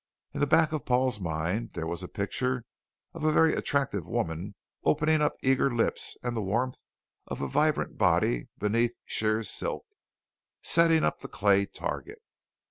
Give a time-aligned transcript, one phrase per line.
[0.33, 2.65] In the back of Paul's mind there was a picture
[3.13, 6.81] of a very attractive woman offering up eager lips and the warmth
[7.27, 9.85] of a vibrant body beneath sheer silk
[10.63, 12.17] setting up the clay target.